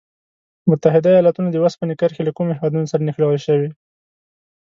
[0.69, 3.69] متحد ایلاتونو د اوسپنې کرښې له کومو هېوادونو سره نښلول شوي؟